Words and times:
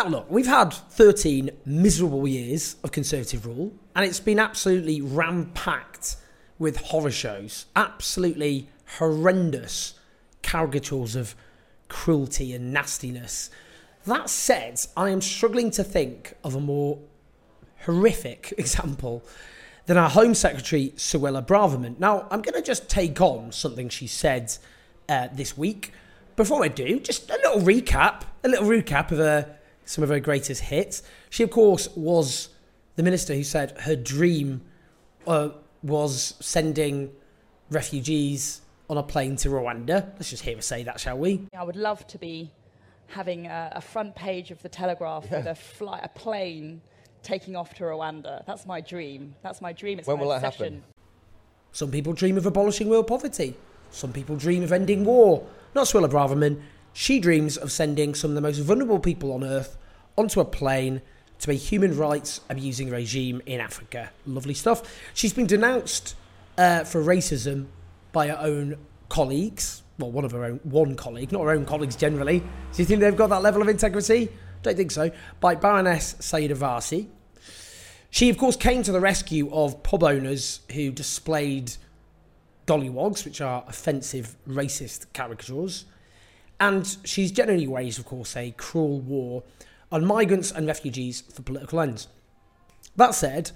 Now, 0.00 0.08
look, 0.08 0.30
we've 0.30 0.46
had 0.46 0.72
13 0.72 1.50
miserable 1.66 2.26
years 2.26 2.76
of 2.82 2.90
Conservative 2.90 3.44
rule, 3.44 3.74
and 3.94 4.02
it's 4.02 4.18
been 4.18 4.38
absolutely 4.38 5.02
ram 5.02 5.50
packed 5.52 6.16
with 6.58 6.78
horror 6.78 7.10
shows, 7.10 7.66
absolutely 7.76 8.70
horrendous 8.96 9.92
caricatures 10.42 11.16
of 11.16 11.36
cruelty 11.88 12.54
and 12.54 12.72
nastiness. 12.72 13.50
That 14.06 14.30
said, 14.30 14.80
I 14.96 15.10
am 15.10 15.20
struggling 15.20 15.70
to 15.72 15.84
think 15.84 16.32
of 16.42 16.54
a 16.54 16.60
more 16.60 16.98
horrific 17.84 18.54
example 18.58 19.22
than 19.84 19.98
our 19.98 20.08
Home 20.08 20.34
Secretary, 20.34 20.94
Suella 20.96 21.46
Braverman. 21.46 21.98
Now, 21.98 22.26
I'm 22.30 22.40
going 22.40 22.54
to 22.54 22.66
just 22.66 22.88
take 22.88 23.20
on 23.20 23.52
something 23.52 23.90
she 23.90 24.06
said 24.06 24.56
uh, 25.10 25.28
this 25.30 25.58
week. 25.58 25.92
Before 26.36 26.64
I 26.64 26.68
do, 26.68 27.00
just 27.00 27.28
a 27.28 27.34
little 27.34 27.60
recap, 27.60 28.22
a 28.42 28.48
little 28.48 28.66
recap 28.66 29.10
of 29.10 29.18
her, 29.18 29.58
some 29.90 30.04
of 30.04 30.10
her 30.10 30.20
greatest 30.20 30.62
hits. 30.62 31.02
She, 31.30 31.42
of 31.42 31.50
course, 31.50 31.88
was 31.96 32.50
the 32.94 33.02
minister 33.02 33.34
who 33.34 33.42
said 33.42 33.72
her 33.80 33.96
dream 33.96 34.60
uh, 35.26 35.48
was 35.82 36.34
sending 36.38 37.10
refugees 37.70 38.60
on 38.88 38.98
a 38.98 39.02
plane 39.02 39.34
to 39.36 39.48
Rwanda. 39.48 40.12
Let's 40.14 40.30
just 40.30 40.44
hear 40.44 40.54
her 40.54 40.62
say 40.62 40.84
that, 40.84 41.00
shall 41.00 41.18
we? 41.18 41.48
I 41.56 41.64
would 41.64 41.74
love 41.74 42.06
to 42.06 42.18
be 42.18 42.52
having 43.08 43.46
a, 43.46 43.72
a 43.74 43.80
front 43.80 44.14
page 44.14 44.52
of 44.52 44.62
the 44.62 44.68
Telegraph 44.68 45.26
yeah. 45.28 45.38
with 45.38 45.46
a 45.48 45.54
flight, 45.56 46.02
a 46.04 46.08
plane 46.08 46.80
taking 47.24 47.56
off 47.56 47.74
to 47.74 47.82
Rwanda. 47.82 48.46
That's 48.46 48.66
my 48.66 48.80
dream. 48.80 49.34
That's 49.42 49.60
my 49.60 49.72
dream. 49.72 49.98
It's 49.98 50.06
when 50.06 50.18
my 50.18 50.22
will 50.22 50.32
obsession. 50.32 50.58
that 50.58 50.64
happen? 50.64 50.84
Some 51.72 51.90
people 51.90 52.12
dream 52.12 52.36
of 52.38 52.46
abolishing 52.46 52.88
world 52.88 53.08
poverty. 53.08 53.56
Some 53.90 54.12
people 54.12 54.36
dream 54.36 54.62
of 54.62 54.70
ending 54.70 55.04
war. 55.04 55.44
Not 55.74 55.86
Suella 55.86 56.08
Braverman. 56.08 56.60
She 56.92 57.20
dreams 57.20 57.56
of 57.56 57.70
sending 57.72 58.14
some 58.14 58.32
of 58.32 58.34
the 58.34 58.40
most 58.40 58.58
vulnerable 58.58 58.98
people 58.98 59.32
on 59.32 59.44
earth 59.44 59.76
onto 60.16 60.40
a 60.40 60.44
plane 60.44 61.02
to 61.40 61.50
a 61.50 61.54
human 61.54 61.96
rights 61.96 62.40
abusing 62.50 62.90
regime 62.90 63.40
in 63.46 63.60
Africa. 63.60 64.10
Lovely 64.26 64.54
stuff. 64.54 64.82
She's 65.14 65.32
been 65.32 65.46
denounced 65.46 66.14
uh, 66.58 66.84
for 66.84 67.02
racism 67.02 67.66
by 68.12 68.28
her 68.28 68.38
own 68.38 68.76
colleagues. 69.08 69.82
Well, 69.98 70.10
one 70.10 70.24
of 70.24 70.32
her 70.32 70.44
own, 70.44 70.60
one 70.64 70.96
colleague, 70.96 71.32
not 71.32 71.42
her 71.42 71.50
own 71.50 71.64
colleagues 71.64 71.96
generally. 71.96 72.40
Do 72.40 72.46
you 72.76 72.84
think 72.84 73.00
they've 73.00 73.16
got 73.16 73.28
that 73.28 73.42
level 73.42 73.62
of 73.62 73.68
integrity? 73.68 74.28
Don't 74.62 74.76
think 74.76 74.90
so. 74.90 75.10
By 75.40 75.54
Baroness 75.54 76.14
Sayeeda 76.20 76.56
Warsi. 76.56 77.08
She, 78.10 78.28
of 78.28 78.36
course, 78.36 78.56
came 78.56 78.82
to 78.82 78.92
the 78.92 79.00
rescue 79.00 79.50
of 79.52 79.82
pub 79.82 80.02
owners 80.02 80.60
who 80.72 80.90
displayed 80.90 81.72
golliwogs, 82.66 83.24
which 83.24 83.40
are 83.40 83.64
offensive, 83.68 84.36
racist 84.48 85.06
caricatures. 85.14 85.84
And 86.60 86.96
she's 87.04 87.32
generally 87.32 87.66
waged, 87.66 87.98
of 87.98 88.04
course, 88.04 88.36
a 88.36 88.52
cruel 88.52 89.00
war 89.00 89.42
on 89.90 90.04
migrants 90.04 90.52
and 90.52 90.66
refugees 90.66 91.22
for 91.22 91.42
political 91.42 91.80
ends. 91.80 92.06
That 92.96 93.14
said, 93.14 93.50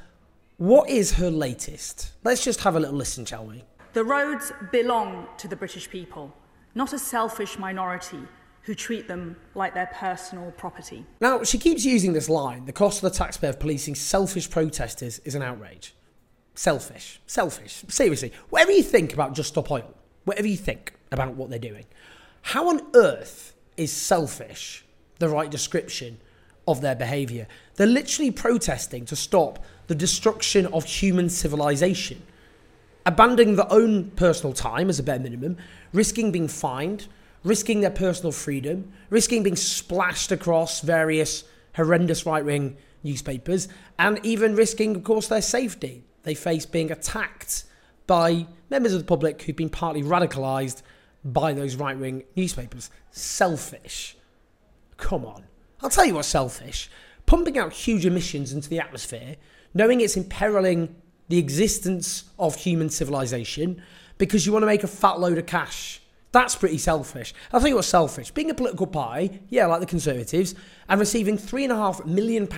what 0.57 0.89
is 0.89 1.13
her 1.13 1.31
latest? 1.31 2.13
Let's 2.25 2.43
just 2.43 2.61
have 2.61 2.77
a 2.77 2.81
little 2.81 2.97
listen, 2.97 3.25
shall 3.25 3.47
we? 3.47 3.65
The 3.93 4.05
roads 4.05 4.53
belong 4.73 5.29
to 5.39 5.47
the 5.47 5.55
British 5.55 5.89
people, 5.91 6.35
not 6.75 6.93
a 6.93 6.99
selfish 6.99 7.59
minority 7.59 8.21
who 8.63 8.75
treat 8.75 9.07
them 9.07 9.37
like 9.55 9.75
their 9.75 9.91
personal 9.95 10.51
property. 10.53 11.05
Now, 11.21 11.45
she 11.45 11.59
keeps 11.59 11.85
using 11.85 12.15
this 12.15 12.31
line 12.31 12.65
the 12.65 12.73
cost 12.73 13.03
of 13.03 13.13
the 13.13 13.19
taxpayer 13.19 13.51
of 13.51 13.61
policing 13.61 13.95
selfish 13.95 14.49
protesters 14.49 15.19
is 15.21 15.35
an 15.35 15.43
outrage. 15.43 15.95
Selfish. 16.55 17.21
Selfish. 17.27 17.85
Seriously. 17.89 18.33
Whatever 18.49 18.73
you 18.73 18.83
think 18.83 19.13
about 19.13 19.35
Just 19.35 19.51
Stop 19.51 19.71
Oil, 19.71 19.93
whatever 20.25 20.49
you 20.49 20.57
think 20.57 20.95
about 21.13 21.35
what 21.35 21.51
they're 21.51 21.59
doing, 21.59 21.85
how 22.45 22.69
on 22.69 22.83
earth 22.95 23.55
is 23.79 23.91
selfish 23.91 24.85
the 25.19 25.31
right 25.31 25.51
description 25.51 26.19
of 26.69 26.83
their 26.83 26.95
behaviour? 26.95 27.49
They're 27.77 27.87
literally 27.87 28.31
protesting 28.31 29.07
to 29.07 29.17
stop 29.17 29.65
the 29.87 29.95
destruction 29.95 30.67
of 30.67 30.85
human 30.85 31.31
civilization, 31.31 32.23
abandoning 33.07 33.57
their 33.57 33.73
own 33.73 34.11
personal 34.11 34.53
time 34.53 34.91
as 34.91 34.99
a 34.99 35.03
bare 35.03 35.19
minimum, 35.19 35.57
risking 35.95 36.33
being 36.33 36.47
fined, 36.47 37.09
risking 37.45 37.81
their 37.81 37.91
personal 37.91 38.31
freedom, 38.31 38.93
risking 39.09 39.43
being 39.43 39.57
splashed 39.57 40.31
across 40.31 40.83
various 40.83 41.45
horrendous 41.75 42.27
right 42.27 42.45
wing 42.45 42.77
newspapers, 43.03 43.69
and 43.99 44.21
even 44.23 44.55
risking, 44.55 44.95
of 44.97 45.03
course, 45.03 45.29
their 45.29 45.43
safety. 45.43 46.05
They 46.25 46.35
face 46.35 46.67
being 46.67 46.93
attacked 46.93 47.65
by 48.07 48.47
members 48.69 48.93
of 48.93 49.01
the 49.01 49.07
public 49.07 49.41
who've 49.43 49.57
been 49.57 49.71
partly 49.71 50.03
radicalised 50.03 50.83
by 51.25 51.53
those 51.53 51.77
right 51.77 51.99
wing 51.99 52.25
newspapers. 52.37 52.91
Selfish. 53.11 54.17
Come 54.97 55.25
on. 55.25 55.45
I'll 55.81 55.91
tell 55.91 56.05
you 56.05 56.15
what's 56.15 56.29
selfish. 56.29 56.91
Pumping 57.27 57.59
out 57.59 57.73
huge 57.73 58.05
emissions 58.05 58.53
into 58.53 58.69
the 58.69 58.81
atmosphere, 58.81 59.37
knowing 59.73 60.01
it's 60.01 60.17
imperiling 60.17 60.95
the 61.29 61.39
existence 61.39 62.25
of 62.39 62.57
human 62.57 62.91
civilization 62.91 63.83
because 64.19 64.45
you 64.45 64.53
want 64.53 64.63
to 64.63 64.67
make 64.67 64.85
a 64.85 64.89
fat 64.89 65.19
load 65.19 65.39
of 65.39 65.47
cash 65.47 66.03
that's 66.35 66.57
pretty 66.57 66.79
selfish. 66.79 67.33
I'll 67.53 67.61
tell 67.61 67.69
you 67.69 67.77
what's 67.77 67.87
selfish. 67.87 68.33
Being 68.33 68.51
a 68.51 68.55
political 68.55 68.89
pie, 68.89 69.39
yeah, 69.51 69.67
like 69.67 69.79
the 69.79 69.87
Conservatives, 69.87 70.57
and 70.89 70.99
receiving 70.99 71.39
£3.5 71.39 72.07
million 72.07 72.49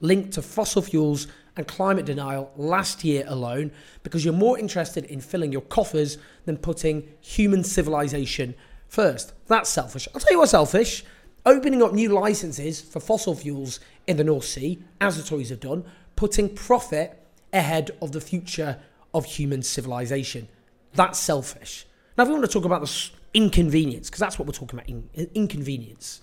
linked 0.00 0.32
to 0.32 0.42
fossil 0.42 0.82
fuels 0.82 1.26
and 1.56 1.66
climate 1.66 2.04
denial 2.04 2.52
last 2.56 3.02
year 3.02 3.24
alone 3.26 3.70
because 4.02 4.24
you're 4.24 4.34
more 4.34 4.58
interested 4.58 5.04
in 5.06 5.20
filling 5.20 5.52
your 5.52 5.62
coffers 5.62 6.18
than 6.44 6.56
putting 6.56 7.08
human 7.20 7.64
civilization 7.64 8.54
first. 8.88 9.32
That's 9.46 9.70
selfish. 9.70 10.06
I'll 10.14 10.20
tell 10.20 10.32
you 10.32 10.38
what's 10.38 10.50
selfish. 10.50 11.04
Opening 11.44 11.82
up 11.82 11.92
new 11.92 12.08
licenses 12.08 12.80
for 12.80 13.00
fossil 13.00 13.34
fuels 13.34 13.80
in 14.06 14.16
the 14.16 14.24
North 14.24 14.44
Sea, 14.44 14.82
as 15.00 15.16
the 15.16 15.22
Tories 15.22 15.50
have 15.50 15.60
done, 15.60 15.84
putting 16.16 16.54
profit 16.54 17.22
ahead 17.52 17.92
of 18.02 18.12
the 18.12 18.20
future 18.20 18.78
of 19.14 19.24
human 19.24 19.62
civilization. 19.62 20.48
That's 20.94 21.18
selfish. 21.18 21.86
Now, 22.16 22.24
if 22.24 22.28
we 22.28 22.34
want 22.34 22.46
to 22.46 22.52
talk 22.52 22.64
about 22.64 22.80
the 22.80 23.10
inconvenience, 23.32 24.08
because 24.08 24.20
that's 24.20 24.38
what 24.38 24.46
we're 24.46 24.52
talking 24.52 24.78
about 24.78 24.88
in, 24.88 25.08
inconvenience, 25.34 26.20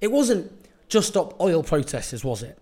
it 0.00 0.10
wasn't 0.10 0.50
just 0.88 1.08
stop 1.08 1.38
oil 1.40 1.62
protesters, 1.62 2.24
was 2.24 2.42
it? 2.42 2.58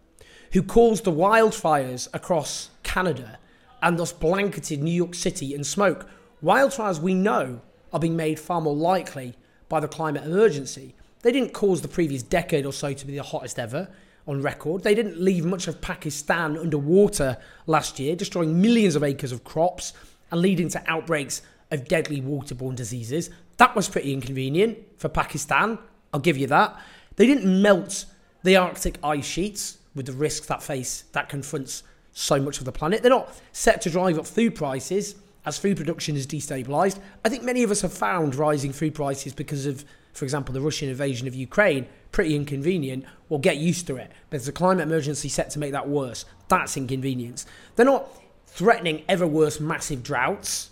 Who 0.52 0.62
caused 0.62 1.04
the 1.04 1.12
wildfires 1.12 2.08
across 2.12 2.70
Canada 2.82 3.38
and 3.82 3.98
thus 3.98 4.12
blanketed 4.12 4.82
New 4.82 4.90
York 4.90 5.14
City 5.14 5.54
in 5.54 5.62
smoke. 5.62 6.08
Wildfires 6.42 7.00
we 7.00 7.12
know 7.12 7.60
are 7.92 8.00
being 8.00 8.16
made 8.16 8.40
far 8.40 8.60
more 8.60 8.74
likely 8.74 9.34
by 9.68 9.78
the 9.78 9.88
climate 9.88 10.24
emergency. 10.24 10.94
They 11.22 11.32
didn't 11.32 11.52
cause 11.52 11.82
the 11.82 11.88
previous 11.88 12.22
decade 12.22 12.66
or 12.66 12.72
so 12.72 12.92
to 12.92 13.06
be 13.06 13.14
the 13.14 13.22
hottest 13.22 13.58
ever 13.58 13.88
on 14.26 14.40
record. 14.40 14.82
They 14.82 14.94
didn't 14.94 15.20
leave 15.20 15.44
much 15.44 15.68
of 15.68 15.80
Pakistan 15.80 16.56
underwater 16.56 17.36
last 17.66 17.98
year, 17.98 18.16
destroying 18.16 18.60
millions 18.60 18.96
of 18.96 19.04
acres 19.04 19.32
of 19.32 19.44
crops 19.44 19.92
and 20.30 20.40
leading 20.40 20.68
to 20.70 20.82
outbreaks 20.86 21.42
of 21.70 21.86
deadly 21.86 22.20
waterborne 22.22 22.74
diseases. 22.74 23.30
That 23.58 23.76
was 23.76 23.88
pretty 23.88 24.12
inconvenient 24.12 24.78
for 24.98 25.08
Pakistan, 25.08 25.78
I'll 26.12 26.20
give 26.20 26.38
you 26.38 26.46
that. 26.46 26.78
They 27.16 27.26
didn't 27.26 27.60
melt 27.60 28.06
the 28.42 28.56
Arctic 28.56 28.98
ice 29.02 29.26
sheets 29.26 29.78
with 29.94 30.06
the 30.06 30.12
risks 30.12 30.46
that 30.46 30.62
face 30.62 31.04
that 31.12 31.28
confronts 31.28 31.82
so 32.12 32.40
much 32.40 32.58
of 32.58 32.64
the 32.64 32.72
planet. 32.72 33.02
They're 33.02 33.10
not 33.10 33.34
set 33.52 33.80
to 33.82 33.90
drive 33.90 34.18
up 34.18 34.26
food 34.26 34.54
prices 34.54 35.16
as 35.46 35.58
food 35.58 35.76
production 35.76 36.16
is 36.16 36.26
destabilised. 36.26 36.98
I 37.24 37.28
think 37.28 37.42
many 37.42 37.62
of 37.62 37.70
us 37.70 37.82
have 37.82 37.92
found 37.92 38.34
rising 38.34 38.72
food 38.72 38.94
prices 38.94 39.32
because 39.32 39.66
of, 39.66 39.84
for 40.12 40.24
example, 40.24 40.54
the 40.54 40.60
Russian 40.60 40.88
invasion 40.88 41.28
of 41.28 41.34
Ukraine 41.34 41.86
pretty 42.12 42.34
inconvenient. 42.34 43.04
We'll 43.28 43.40
get 43.40 43.58
used 43.58 43.86
to 43.88 43.96
it. 43.96 44.10
But 44.30 44.38
there's 44.38 44.48
a 44.48 44.52
climate 44.52 44.84
emergency 44.84 45.28
set 45.28 45.50
to 45.50 45.58
make 45.58 45.72
that 45.72 45.88
worse. 45.88 46.24
That's 46.48 46.76
inconvenience. 46.76 47.46
They're 47.76 47.84
not 47.84 48.08
threatening 48.46 49.02
ever 49.08 49.26
worse 49.26 49.60
massive 49.60 50.02
droughts 50.02 50.70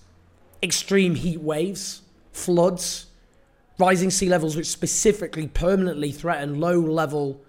extreme 0.62 1.16
heat 1.16 1.40
waves, 1.40 2.02
floods, 2.32 3.06
rising 3.78 4.10
sea 4.10 4.28
levels, 4.28 4.56
which 4.56 4.68
specifically 4.68 5.48
permanently 5.48 6.12
threaten 6.12 6.60
low 6.60 6.78
level 6.78 7.40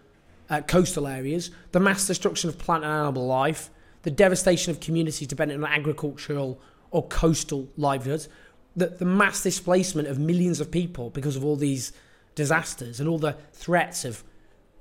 uh, 0.53 0.61
coastal 0.61 1.07
areas, 1.07 1.49
the 1.71 1.79
mass 1.79 2.05
destruction 2.05 2.49
of 2.49 2.57
plant 2.57 2.83
and 2.83 2.93
animal 2.93 3.25
life, 3.25 3.69
the 4.03 4.11
devastation 4.11 4.71
of 4.71 4.79
communities 4.79 5.27
dependent 5.27 5.63
on 5.63 5.69
agricultural 5.69 6.59
or 6.91 7.07
coastal 7.07 7.67
livelihoods, 7.75 8.29
the, 8.75 8.87
the 8.87 9.05
mass 9.05 9.41
displacement 9.41 10.07
of 10.07 10.19
millions 10.19 10.59
of 10.59 10.69
people 10.69 11.09
because 11.09 11.35
of 11.35 11.43
all 11.43 11.55
these 11.55 11.91
disasters 12.35 12.99
and 12.99 13.09
all 13.09 13.17
the 13.17 13.35
threats 13.53 14.05
of 14.05 14.23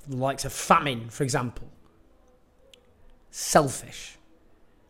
the 0.06 0.16
likes 0.16 0.44
of 0.44 0.52
famine, 0.52 1.08
for 1.08 1.22
example. 1.22 1.68
Selfish. 3.30 4.18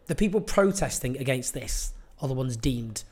The 0.07 0.15
people 0.17 0.41
protesting 0.41 1.17
against 1.17 1.55
this 1.55 1.93
are 2.21 2.29
the 2.29 2.35
ones 2.35 2.57
deemed 2.57 3.05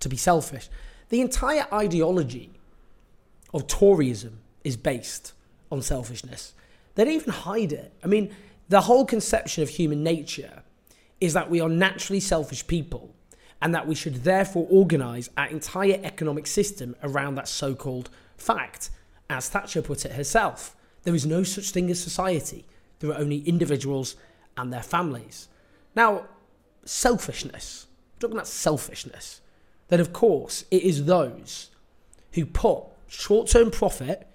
to 0.00 0.08
be 0.08 0.16
selfish. 0.16 0.68
The 1.10 1.20
entire 1.20 1.66
ideology 1.72 2.50
of 3.52 3.66
Toryism 3.66 4.38
is 4.64 4.76
based 4.76 5.34
on 5.70 5.82
selfishness. 5.82 6.54
They 6.94 7.04
don't 7.04 7.14
even 7.14 7.32
hide 7.32 7.72
it. 7.72 7.92
I 8.02 8.06
mean, 8.06 8.34
the 8.68 8.82
whole 8.82 9.04
conception 9.04 9.62
of 9.62 9.68
human 9.68 10.02
nature 10.02 10.62
is 11.20 11.32
that 11.34 11.50
we 11.50 11.60
are 11.60 11.68
naturally 11.68 12.20
selfish 12.20 12.66
people 12.66 13.14
and 13.62 13.74
that 13.74 13.86
we 13.86 13.94
should 13.94 14.24
therefore 14.24 14.66
organise 14.70 15.28
our 15.36 15.46
entire 15.46 16.00
economic 16.02 16.46
system 16.46 16.96
around 17.02 17.34
that 17.34 17.48
so 17.48 17.74
called 17.74 18.10
fact. 18.36 18.90
As 19.28 19.48
Thatcher 19.48 19.82
put 19.82 20.04
it 20.04 20.12
herself, 20.12 20.74
there 21.02 21.14
is 21.14 21.26
no 21.26 21.42
such 21.42 21.70
thing 21.70 21.90
as 21.90 22.00
society, 22.00 22.66
there 22.98 23.10
are 23.10 23.18
only 23.18 23.38
individuals 23.40 24.16
and 24.56 24.72
their 24.72 24.82
families. 24.82 25.48
Now, 25.94 26.26
selfishness, 26.84 27.86
talking 28.18 28.36
about 28.36 28.46
selfishness, 28.46 29.40
then 29.88 30.00
of 30.00 30.12
course 30.12 30.64
it 30.70 30.82
is 30.82 31.04
those 31.04 31.70
who 32.32 32.46
put 32.46 32.84
short 33.08 33.48
term 33.48 33.70
profit 33.70 34.26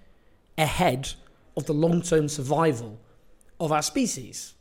ahead 0.58 1.14
of 1.56 1.66
the 1.66 1.74
long 1.74 2.02
term 2.02 2.28
survival 2.28 2.98
of 3.58 3.72
our 3.72 3.82
species. 3.82 4.54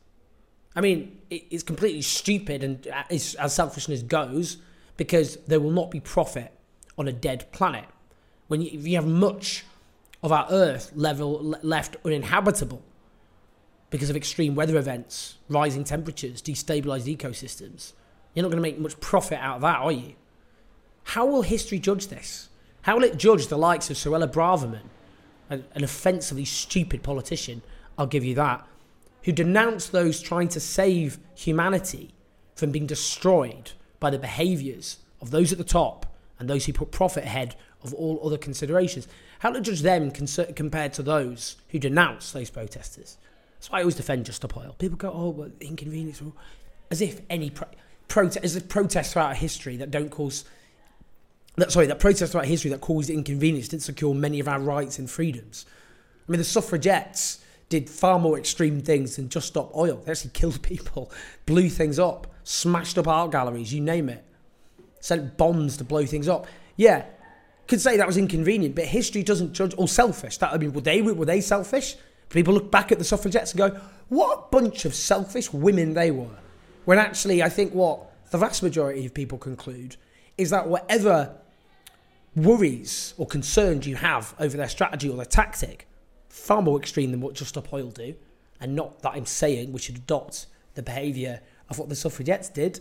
I 0.75 0.81
mean, 0.81 1.19
it's 1.29 1.63
completely 1.63 2.01
stupid 2.01 2.63
and 2.63 2.87
as 3.09 3.53
selfishness 3.53 4.01
goes 4.01 4.57
because 4.97 5.37
there 5.47 5.59
will 5.59 5.71
not 5.71 5.89
be 5.91 5.99
profit 5.99 6.51
on 6.97 7.07
a 7.07 7.13
dead 7.13 7.51
planet. 7.51 7.85
When 8.47 8.61
you, 8.61 8.71
you 8.71 8.95
have 8.95 9.07
much 9.07 9.63
of 10.21 10.31
our 10.31 10.47
Earth 10.49 10.91
level 10.95 11.55
left 11.61 11.97
uninhabitable 12.03 12.81
because 13.89 14.09
of 14.09 14.15
extreme 14.15 14.55
weather 14.55 14.77
events, 14.77 15.37
rising 15.49 15.83
temperatures, 15.83 16.41
destabilized 16.41 17.15
ecosystems, 17.15 17.93
you're 18.33 18.43
not 18.43 18.49
going 18.49 18.61
to 18.61 18.69
make 18.69 18.79
much 18.79 18.99
profit 18.99 19.39
out 19.39 19.57
of 19.57 19.61
that, 19.61 19.79
are 19.79 19.91
you? 19.91 20.15
How 21.03 21.25
will 21.25 21.41
history 21.43 21.79
judge 21.79 22.07
this? 22.07 22.49
How 22.81 22.95
will 22.95 23.03
it 23.03 23.17
judge 23.17 23.47
the 23.47 23.57
likes 23.57 23.89
of 23.89 23.95
Suella 23.95 24.27
Braverman, 24.31 24.89
an, 25.49 25.65
offensively 25.75 26.45
stupid 26.45 27.03
politician? 27.03 27.61
I'll 27.97 28.07
give 28.07 28.25
you 28.25 28.35
that 28.35 28.67
who 29.25 29.31
denounce 29.31 29.87
those 29.87 30.21
trying 30.21 30.47
to 30.47 30.59
save 30.59 31.17
humanity 31.33 32.13
from 32.55 32.71
being 32.71 32.85
destroyed 32.85 33.71
by 33.99 34.11
the 34.11 34.19
behaviours 34.19 34.97
of 35.19 35.31
those 35.31 35.51
at 35.51 35.57
the 35.57 35.63
top 35.63 36.05
and 36.37 36.47
those 36.47 36.65
who 36.65 36.73
put 36.73 36.91
profit 36.91 37.23
ahead 37.23 37.55
of 37.83 37.91
all 37.95 38.19
other 38.23 38.37
considerations. 38.37 39.07
How 39.39 39.49
to 39.49 39.61
judge 39.61 39.81
them 39.81 40.11
compared 40.11 40.93
to 40.93 41.03
those 41.03 41.55
who 41.69 41.79
denounce 41.79 42.31
those 42.31 42.51
protesters? 42.51 43.17
That's 43.55 43.71
why 43.71 43.79
I 43.79 43.81
always 43.81 43.95
defend 43.95 44.27
Just 44.27 44.37
Stop 44.37 44.57
Oil. 44.57 44.75
People 44.77 44.97
go, 44.97 45.11
oh, 45.11 45.29
well, 45.29 45.51
inconvenience, 45.59 46.21
as 46.91 47.01
if 47.01 47.21
any 47.27 47.49
pro- 47.49 47.67
protest, 48.07 48.45
as 48.45 48.55
if 48.55 48.69
protests 48.69 49.13
throughout 49.13 49.37
history 49.37 49.75
that 49.77 49.89
don't 49.89 50.09
cause 50.09 50.45
that 51.57 51.71
sorry, 51.71 51.87
that 51.87 51.99
protests 51.99 52.31
throughout 52.31 52.47
history 52.47 52.71
that 52.71 52.81
caused 52.81 53.09
inconvenience 53.09 53.67
didn't 53.67 53.83
secure 53.83 54.13
many 54.13 54.39
of 54.39 54.47
our 54.47 54.59
rights 54.59 54.99
and 54.99 55.09
freedoms. 55.09 55.65
I 56.27 56.31
mean, 56.31 56.39
the 56.39 56.45
suffragettes 56.45 57.39
did 57.69 57.89
far 57.89 58.19
more 58.19 58.37
extreme 58.37 58.81
things 58.81 59.15
than 59.15 59.29
just 59.29 59.47
stop 59.47 59.75
oil. 59.75 60.01
They 60.03 60.11
actually 60.11 60.31
killed 60.33 60.61
people, 60.61 61.11
blew 61.45 61.69
things 61.69 61.99
up, 61.99 62.27
smashed 62.43 62.97
up 62.97 63.07
art 63.07 63.31
galleries, 63.31 63.73
you 63.73 63.81
name 63.81 64.09
it. 64.09 64.23
Sent 64.99 65.37
bombs 65.37 65.77
to 65.77 65.83
blow 65.83 66.05
things 66.05 66.27
up. 66.27 66.47
Yeah, 66.77 67.05
could 67.67 67.81
say 67.81 67.97
that 67.97 68.07
was 68.07 68.17
inconvenient, 68.17 68.75
but 68.75 68.85
history 68.85 69.23
doesn't 69.23 69.53
judge 69.53 69.73
or 69.77 69.87
selfish. 69.87 70.37
That 70.37 70.53
I 70.53 70.57
mean, 70.57 70.73
were 70.73 70.81
they 70.81 71.01
were 71.01 71.25
they 71.25 71.41
selfish? 71.41 71.95
People 72.29 72.53
look 72.53 72.71
back 72.71 72.91
at 72.91 72.97
the 72.97 73.03
suffragettes 73.03 73.51
and 73.51 73.57
go, 73.59 73.79
"What 74.09 74.37
a 74.37 74.41
bunch 74.51 74.85
of 74.85 74.93
selfish 74.93 75.53
women 75.53 75.93
they 75.93 76.11
were." 76.11 76.37
When 76.85 76.99
actually, 76.99 77.41
I 77.41 77.49
think 77.49 77.73
what 77.73 78.11
the 78.31 78.37
vast 78.37 78.61
majority 78.61 79.05
of 79.05 79.13
people 79.13 79.37
conclude 79.37 79.95
is 80.37 80.49
that 80.49 80.67
whatever 80.67 81.35
worries 82.35 83.13
or 83.17 83.25
concerns 83.25 83.87
you 83.87 83.95
have 83.95 84.35
over 84.39 84.57
their 84.57 84.69
strategy 84.69 85.09
or 85.09 85.15
their 85.15 85.25
tactic 85.25 85.87
far 86.29 86.61
more 86.61 86.77
extreme 86.77 87.11
than 87.11 87.21
what 87.21 87.33
Just 87.33 87.49
Stop 87.49 87.71
Oil 87.73 87.89
do. 87.89 88.13
And 88.59 88.75
not 88.75 89.01
that 89.01 89.13
I'm 89.13 89.25
saying 89.25 89.71
we 89.71 89.79
should 89.79 89.95
adopt 89.95 90.47
the 90.75 90.83
behaviour 90.83 91.41
of 91.69 91.79
what 91.79 91.89
the 91.89 91.95
suffragettes 91.95 92.49
did. 92.49 92.79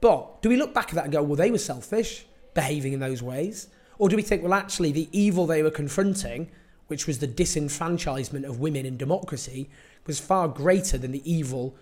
But 0.00 0.42
do 0.42 0.48
we 0.48 0.56
look 0.56 0.72
back 0.72 0.88
at 0.88 0.94
that 0.94 1.04
and 1.04 1.12
go, 1.12 1.22
well, 1.22 1.36
they 1.36 1.50
were 1.50 1.58
selfish, 1.58 2.24
behaving 2.54 2.92
in 2.92 3.00
those 3.00 3.22
ways? 3.22 3.68
Or 3.98 4.08
do 4.08 4.16
we 4.16 4.22
think, 4.22 4.42
well, 4.42 4.54
actually, 4.54 4.92
the 4.92 5.08
evil 5.12 5.46
they 5.46 5.62
were 5.62 5.70
confronting, 5.70 6.50
which 6.86 7.06
was 7.06 7.18
the 7.18 7.28
disenfranchisement 7.28 8.44
of 8.44 8.60
women 8.60 8.86
in 8.86 8.96
democracy, 8.96 9.68
was 10.06 10.20
far 10.20 10.48
greater 10.48 10.98
than 10.98 11.12
the 11.12 11.30
evil, 11.30 11.74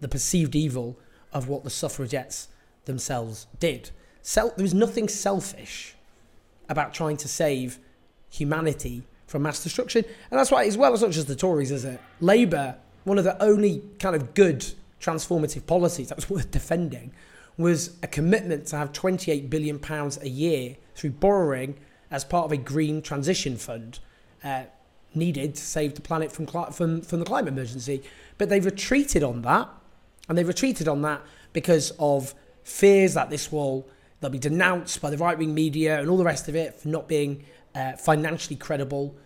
the 0.00 0.08
perceived 0.08 0.54
evil 0.54 0.98
of 1.32 1.48
what 1.48 1.64
the 1.64 1.70
suffragettes 1.70 2.48
themselves 2.84 3.46
did? 3.58 3.90
Sel- 4.22 4.52
there 4.56 4.62
was 4.62 4.74
nothing 4.74 5.08
selfish 5.08 5.94
about 6.68 6.94
trying 6.94 7.16
to 7.18 7.28
save 7.28 7.78
humanity 8.30 9.02
from 9.26 9.42
mass 9.42 9.62
destruction. 9.62 10.04
And 10.30 10.38
that's 10.38 10.50
why, 10.50 10.64
as 10.64 10.76
well, 10.76 10.92
it's 10.92 11.02
not 11.02 11.10
just 11.10 11.28
the 11.28 11.36
Tories, 11.36 11.70
is 11.70 11.84
it? 11.84 12.00
Labour, 12.20 12.76
one 13.04 13.18
of 13.18 13.24
the 13.24 13.40
only 13.42 13.82
kind 13.98 14.16
of 14.16 14.34
good 14.34 14.64
transformative 15.00 15.66
policies 15.66 16.08
that 16.08 16.16
was 16.16 16.30
worth 16.30 16.50
defending 16.50 17.12
was 17.56 17.96
a 18.02 18.06
commitment 18.06 18.66
to 18.66 18.76
have 18.76 18.92
£28 18.92 19.48
billion 19.48 19.80
a 20.22 20.28
year 20.28 20.76
through 20.94 21.10
borrowing 21.10 21.76
as 22.10 22.24
part 22.24 22.44
of 22.44 22.52
a 22.52 22.56
green 22.56 23.00
transition 23.00 23.56
fund 23.56 23.98
uh, 24.42 24.64
needed 25.14 25.54
to 25.54 25.62
save 25.62 25.94
the 25.94 26.00
planet 26.00 26.32
from, 26.32 26.46
from, 26.46 27.00
from 27.00 27.18
the 27.20 27.24
climate 27.24 27.52
emergency. 27.52 28.02
But 28.38 28.48
they've 28.48 28.64
retreated 28.64 29.22
on 29.22 29.42
that. 29.42 29.68
And 30.28 30.38
they've 30.38 30.48
retreated 30.48 30.88
on 30.88 31.02
that 31.02 31.22
because 31.52 31.92
of 31.98 32.34
fears 32.62 33.14
that 33.14 33.30
this 33.30 33.52
will 33.52 33.86
they'll 34.20 34.30
be 34.30 34.38
denounced 34.38 35.00
by 35.00 35.10
the 35.10 35.18
right 35.18 35.36
wing 35.36 35.54
media 35.54 36.00
and 36.00 36.08
all 36.08 36.16
the 36.16 36.24
rest 36.24 36.48
of 36.48 36.56
it 36.56 36.74
for 36.74 36.88
not 36.88 37.08
being 37.08 37.44
uh, 37.74 37.92
financially 37.92 38.56
credible. 38.56 39.16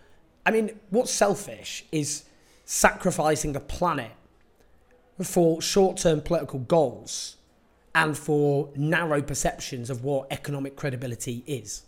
I 0.45 0.51
mean, 0.51 0.79
what's 0.89 1.11
selfish 1.11 1.85
is 1.91 2.23
sacrificing 2.65 3.53
the 3.53 3.59
planet 3.59 4.11
for 5.21 5.61
short 5.61 5.97
term 5.97 6.21
political 6.21 6.59
goals 6.59 7.37
and 7.95 8.17
for 8.17 8.69
narrow 8.75 9.21
perceptions 9.21 9.89
of 9.89 10.03
what 10.03 10.27
economic 10.31 10.75
credibility 10.75 11.43
is. 11.47 11.83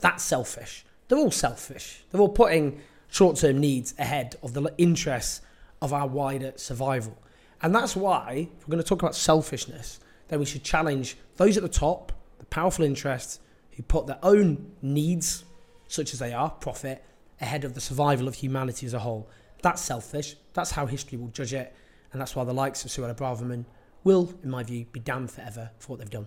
That's 0.00 0.22
selfish. 0.22 0.84
They're 1.08 1.18
all 1.18 1.30
selfish. 1.30 2.04
They're 2.10 2.20
all 2.20 2.28
putting 2.28 2.80
short 3.08 3.36
term 3.36 3.58
needs 3.58 3.94
ahead 3.98 4.36
of 4.42 4.52
the 4.54 4.72
interests 4.78 5.40
of 5.80 5.92
our 5.92 6.06
wider 6.06 6.52
survival. 6.56 7.16
And 7.62 7.74
that's 7.74 7.96
why, 7.96 8.48
if 8.58 8.66
we're 8.66 8.72
going 8.72 8.82
to 8.82 8.88
talk 8.88 9.02
about 9.02 9.14
selfishness, 9.14 10.00
then 10.28 10.38
we 10.38 10.44
should 10.44 10.62
challenge 10.62 11.16
those 11.36 11.56
at 11.56 11.62
the 11.62 11.68
top, 11.68 12.12
the 12.38 12.44
powerful 12.46 12.84
interests, 12.84 13.40
who 13.72 13.82
put 13.82 14.06
their 14.06 14.18
own 14.22 14.72
needs 14.82 15.44
such 15.88 16.12
as 16.12 16.18
they 16.18 16.32
are, 16.32 16.50
profit, 16.50 17.04
ahead 17.40 17.64
of 17.64 17.74
the 17.74 17.80
survival 17.80 18.28
of 18.28 18.34
humanity 18.34 18.86
as 18.86 18.94
a 18.94 18.98
whole. 18.98 19.28
That's 19.62 19.82
selfish. 19.82 20.36
That's 20.54 20.70
how 20.70 20.86
history 20.86 21.18
will 21.18 21.28
judge 21.28 21.52
it. 21.54 21.74
And 22.12 22.20
that's 22.20 22.34
why 22.34 22.44
the 22.44 22.54
likes 22.54 22.84
of 22.84 22.90
Suella 22.90 23.16
Braverman 23.16 23.64
will, 24.04 24.32
in 24.42 24.50
my 24.50 24.62
view, 24.62 24.86
be 24.92 25.00
damned 25.00 25.30
forever 25.30 25.70
for 25.78 25.88
what 25.88 26.00
they've 26.00 26.10
done. 26.10 26.26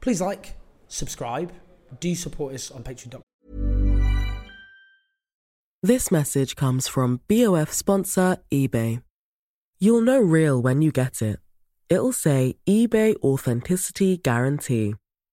Please 0.00 0.20
like, 0.20 0.54
subscribe, 0.88 1.52
do 2.00 2.14
support 2.14 2.54
us 2.54 2.70
on 2.70 2.82
Patreon.com. 2.82 3.22
This 5.82 6.10
message 6.10 6.56
comes 6.56 6.88
from 6.88 7.20
BOF 7.28 7.72
sponsor 7.72 8.38
eBay. 8.52 9.02
You'll 9.78 10.00
know 10.00 10.20
real 10.20 10.60
when 10.60 10.82
you 10.82 10.90
get 10.90 11.22
it. 11.22 11.38
It'll 11.88 12.12
say 12.12 12.56
eBay 12.68 13.14
Authenticity 13.22 14.16
Guarantee. 14.16 14.96